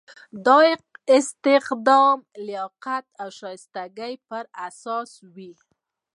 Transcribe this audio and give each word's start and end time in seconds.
دا 0.45 0.59
استخدام 1.17 2.17
د 2.23 2.27
لیاقت 2.47 3.05
او 3.21 3.27
شایستګۍ 3.39 4.13
په 4.27 4.37
اساس 4.67 5.11
وي. 5.35 5.51